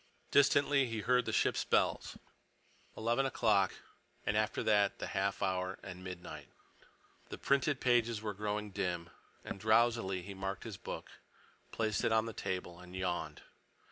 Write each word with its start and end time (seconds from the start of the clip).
Distantly 0.31 0.87
he 0.87 1.01
heard 1.01 1.25
the 1.25 1.31
ship's 1.31 1.63
bells, 1.63 2.17
eleven 2.97 3.23
o'clock, 3.23 3.75
and 4.25 4.35
after 4.35 4.63
that 4.63 4.97
the 4.97 5.05
half 5.05 5.43
hour 5.43 5.77
and 5.83 6.03
midnight. 6.03 6.49
The 7.29 7.37
printed 7.37 7.79
pages 7.79 8.19
were 8.19 8.33
growing 8.33 8.71
dim, 8.71 9.11
and 9.45 9.59
drowsily 9.59 10.23
he 10.23 10.33
marked 10.33 10.63
his 10.63 10.77
book, 10.77 11.11
placed 11.71 12.03
it 12.03 12.11
on 12.11 12.25
the 12.25 12.33
table, 12.33 12.79
and 12.79 12.95
yawned. 12.95 13.43